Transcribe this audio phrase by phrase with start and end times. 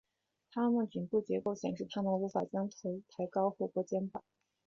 [0.51, 2.75] 它们颈部结构显示它们无法将头
[3.13, 4.23] 部高抬过肩膀。